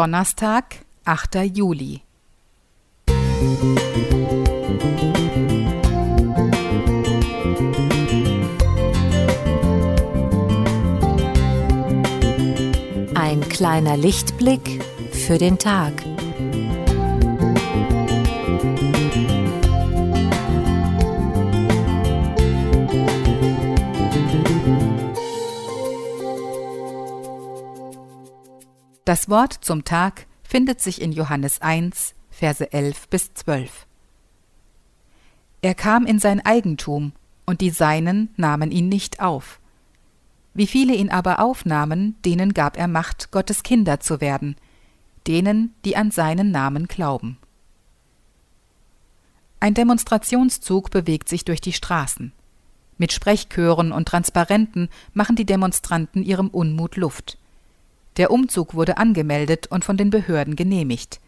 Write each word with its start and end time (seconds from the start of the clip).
Donnerstag, 0.00 0.86
8. 1.04 1.44
Juli. 1.54 2.00
Ein 13.14 13.42
kleiner 13.50 13.98
Lichtblick 13.98 14.82
für 15.12 15.36
den 15.36 15.58
Tag. 15.58 15.92
Das 29.04 29.28
Wort 29.30 29.54
zum 29.54 29.84
Tag 29.84 30.26
findet 30.42 30.80
sich 30.80 31.00
in 31.00 31.12
Johannes 31.12 31.62
1, 31.62 32.14
Verse 32.30 32.72
11 32.72 33.08
bis 33.08 33.32
12. 33.34 33.86
Er 35.62 35.74
kam 35.74 36.06
in 36.06 36.18
sein 36.18 36.44
Eigentum, 36.44 37.12
und 37.46 37.60
die 37.60 37.70
Seinen 37.70 38.30
nahmen 38.36 38.70
ihn 38.70 38.88
nicht 38.88 39.20
auf. 39.20 39.58
Wie 40.54 40.66
viele 40.66 40.94
ihn 40.94 41.10
aber 41.10 41.40
aufnahmen, 41.40 42.16
denen 42.24 42.54
gab 42.54 42.76
er 42.76 42.86
Macht, 42.86 43.32
Gottes 43.32 43.62
Kinder 43.62 43.98
zu 43.98 44.20
werden, 44.20 44.56
denen, 45.26 45.74
die 45.84 45.96
an 45.96 46.10
seinen 46.10 46.50
Namen 46.52 46.86
glauben. 46.86 47.38
Ein 49.58 49.74
Demonstrationszug 49.74 50.90
bewegt 50.90 51.28
sich 51.28 51.44
durch 51.44 51.60
die 51.60 51.72
Straßen. 51.72 52.32
Mit 52.98 53.12
Sprechchören 53.12 53.92
und 53.92 54.06
Transparenten 54.06 54.88
machen 55.12 55.34
die 55.34 55.46
Demonstranten 55.46 56.22
ihrem 56.22 56.48
Unmut 56.48 56.96
Luft. 56.96 57.38
Der 58.16 58.30
Umzug 58.30 58.74
wurde 58.74 58.96
angemeldet 58.96 59.66
und 59.68 59.84
von 59.84 59.96
den 59.96 60.10
Behörden 60.10 60.56
genehmigt. 60.56 61.20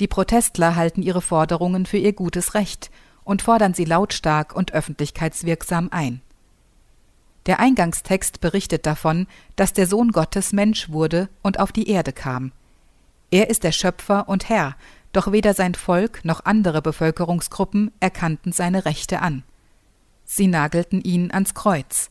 Die 0.00 0.08
Protestler 0.08 0.76
halten 0.76 1.02
ihre 1.02 1.20
Forderungen 1.20 1.86
für 1.86 1.98
ihr 1.98 2.12
gutes 2.12 2.54
Recht 2.54 2.90
und 3.24 3.42
fordern 3.42 3.74
sie 3.74 3.84
lautstark 3.84 4.54
und 4.54 4.72
öffentlichkeitswirksam 4.72 5.88
ein. 5.92 6.20
Der 7.46 7.60
Eingangstext 7.60 8.40
berichtet 8.40 8.86
davon, 8.86 9.26
dass 9.56 9.72
der 9.72 9.86
Sohn 9.86 10.12
Gottes 10.12 10.52
Mensch 10.52 10.90
wurde 10.90 11.28
und 11.42 11.58
auf 11.58 11.72
die 11.72 11.88
Erde 11.88 12.12
kam. 12.12 12.52
Er 13.30 13.48
ist 13.48 13.64
der 13.64 13.72
Schöpfer 13.72 14.28
und 14.28 14.48
Herr, 14.48 14.76
doch 15.12 15.32
weder 15.32 15.54
sein 15.54 15.74
Volk 15.74 16.24
noch 16.24 16.44
andere 16.44 16.82
Bevölkerungsgruppen 16.82 17.92
erkannten 18.00 18.52
seine 18.52 18.84
Rechte 18.84 19.20
an. 19.20 19.42
Sie 20.24 20.46
nagelten 20.46 21.00
ihn 21.00 21.32
ans 21.32 21.54
Kreuz. 21.54 22.09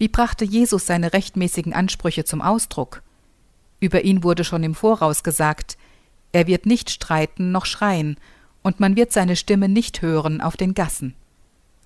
Wie 0.00 0.08
brachte 0.08 0.46
Jesus 0.46 0.86
seine 0.86 1.12
rechtmäßigen 1.12 1.74
Ansprüche 1.74 2.24
zum 2.24 2.40
Ausdruck? 2.40 3.02
Über 3.80 4.00
ihn 4.02 4.24
wurde 4.24 4.44
schon 4.44 4.62
im 4.62 4.74
Voraus 4.74 5.22
gesagt, 5.22 5.76
er 6.32 6.46
wird 6.46 6.64
nicht 6.64 6.88
streiten 6.88 7.52
noch 7.52 7.66
schreien, 7.66 8.16
und 8.62 8.80
man 8.80 8.96
wird 8.96 9.12
seine 9.12 9.36
Stimme 9.36 9.68
nicht 9.68 10.00
hören 10.00 10.40
auf 10.40 10.56
den 10.56 10.72
Gassen. 10.72 11.14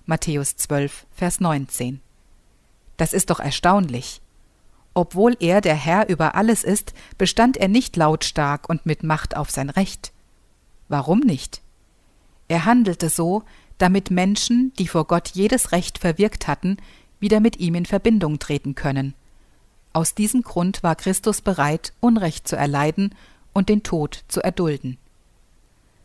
Matthäus 0.05 0.55
12, 0.55 1.05
Vers 1.11 1.41
19. 1.41 1.99
Das 2.95 3.11
ist 3.11 3.31
doch 3.31 3.41
erstaunlich. 3.41 4.21
Obwohl 4.93 5.35
er 5.41 5.59
der 5.59 5.75
Herr 5.75 6.07
über 6.07 6.35
alles 6.35 6.63
ist, 6.63 6.93
bestand 7.17 7.57
er 7.57 7.67
nicht 7.67 7.97
lautstark 7.97 8.69
und 8.69 8.85
mit 8.85 9.03
Macht 9.03 9.35
auf 9.35 9.51
sein 9.51 9.69
Recht. 9.69 10.13
Warum 10.87 11.19
nicht? 11.19 11.61
Er 12.47 12.63
handelte 12.63 13.09
so, 13.09 13.43
damit 13.77 14.09
Menschen, 14.09 14.71
die 14.79 14.87
vor 14.87 15.05
Gott 15.05 15.31
jedes 15.33 15.73
Recht 15.73 15.97
verwirkt 15.97 16.47
hatten, 16.47 16.77
wieder 17.25 17.39
mit 17.39 17.59
ihm 17.59 17.73
in 17.73 17.87
Verbindung 17.87 18.37
treten 18.37 18.75
können. 18.75 19.15
Aus 19.93 20.13
diesem 20.13 20.43
Grund 20.43 20.83
war 20.83 20.95
Christus 20.95 21.41
bereit, 21.41 21.91
Unrecht 21.99 22.47
zu 22.47 22.55
erleiden 22.55 23.15
und 23.51 23.67
den 23.67 23.81
Tod 23.81 24.23
zu 24.27 24.41
erdulden. 24.41 24.99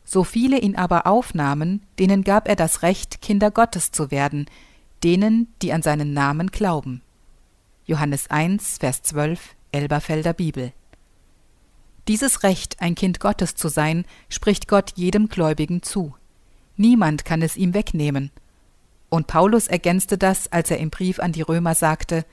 So 0.03 0.25
viele 0.25 0.59
ihn 0.59 0.77
aber 0.77 1.07
aufnahmen, 1.07 1.83
denen 1.99 2.25
gab 2.25 2.49
er 2.49 2.57
das 2.57 2.81
Recht, 2.81 3.21
Kinder 3.21 3.51
Gottes 3.51 3.93
zu 3.93 4.11
werden, 4.11 4.47
denen, 5.05 5.49
die 5.61 5.75
an 5.75 5.83
seinen 5.83 6.15
Namen 6.15 6.51
glauben. 6.51 7.03
Johannes 7.85 8.31
1, 8.31 8.79
Vers 8.79 9.03
12, 9.03 9.57
Elberfelder 9.73 10.33
Bibel. 10.33 10.73
Dieses 12.09 12.45
Recht, 12.45 12.81
ein 12.81 12.95
Kind 12.95 13.21
Gottes 13.21 13.57
zu 13.57 13.69
sein, 13.69 14.07
spricht 14.31 14.69
Gott 14.69 14.93
jedem 14.97 15.29
Gläubigen 15.29 15.83
zu. 15.83 16.15
Niemand 16.79 17.27
kann 17.27 17.43
es 17.43 17.59
ihm 17.59 17.75
wegnehmen. 17.75 18.31
Und 19.11 19.27
Paulus 19.27 19.67
ergänzte 19.67 20.17
das, 20.17 20.51
als 20.51 20.71
er 20.71 20.79
im 20.79 20.89
Brief 20.89 21.19
an 21.19 21.33
die 21.33 21.43
Römer 21.43 21.75
sagte, 21.75 22.25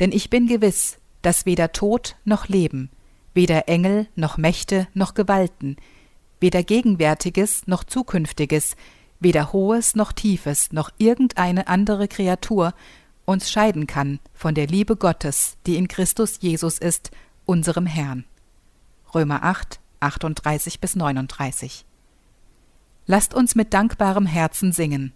Denn 0.00 0.10
ich 0.12 0.30
bin 0.30 0.46
gewiss, 0.46 0.98
dass 1.22 1.46
weder 1.46 1.72
Tod 1.72 2.16
noch 2.24 2.48
Leben, 2.48 2.90
weder 3.34 3.68
Engel 3.68 4.08
noch 4.16 4.38
Mächte 4.38 4.88
noch 4.94 5.14
Gewalten, 5.14 5.76
weder 6.40 6.62
Gegenwärtiges 6.62 7.66
noch 7.66 7.84
Zukünftiges, 7.84 8.76
weder 9.20 9.52
Hohes 9.52 9.94
noch 9.94 10.12
Tiefes 10.12 10.72
noch 10.72 10.90
irgendeine 10.98 11.68
andere 11.68 12.08
Kreatur 12.08 12.72
uns 13.26 13.50
scheiden 13.50 13.86
kann 13.86 14.18
von 14.34 14.54
der 14.54 14.66
Liebe 14.66 14.96
Gottes, 14.96 15.56
die 15.66 15.76
in 15.76 15.86
Christus 15.86 16.38
Jesus 16.40 16.78
ist, 16.78 17.10
unserem 17.44 17.86
Herrn. 17.86 18.24
Römer 19.14 19.44
8, 19.44 19.80
38 20.00 20.80
bis 20.80 20.96
39. 20.96 21.84
Lasst 23.06 23.34
uns 23.34 23.54
mit 23.54 23.74
dankbarem 23.74 24.26
Herzen 24.26 24.72
singen. 24.72 25.12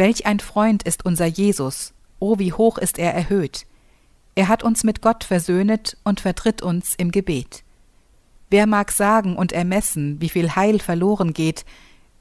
Welch 0.00 0.24
ein 0.24 0.40
Freund 0.40 0.84
ist 0.84 1.04
unser 1.04 1.26
Jesus, 1.26 1.92
o 2.20 2.38
wie 2.38 2.54
hoch 2.54 2.78
ist 2.78 2.98
er 2.98 3.12
erhöht. 3.12 3.66
Er 4.34 4.48
hat 4.48 4.62
uns 4.62 4.82
mit 4.82 5.02
Gott 5.02 5.24
versöhnet 5.24 5.98
und 6.04 6.20
vertritt 6.20 6.62
uns 6.62 6.94
im 6.94 7.10
Gebet. 7.10 7.64
Wer 8.48 8.66
mag 8.66 8.92
sagen 8.92 9.36
und 9.36 9.52
ermessen, 9.52 10.18
wie 10.22 10.30
viel 10.30 10.56
Heil 10.56 10.78
verloren 10.78 11.34
geht, 11.34 11.66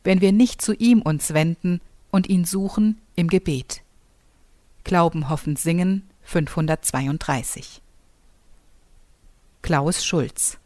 wenn 0.03 0.19
wir 0.19 0.33
nicht 0.33 0.61
zu 0.61 0.73
ihm 0.73 1.01
uns 1.01 1.33
wenden 1.33 1.79
und 2.11 2.27
ihn 2.27 2.43
suchen 2.43 2.99
im 3.15 3.29
Gebet. 3.29 3.81
Glauben, 4.83 5.29
Hoffen, 5.29 5.55
Singen 5.55 6.03
532 6.23 7.81
Klaus 9.61 10.03
Schulz 10.03 10.57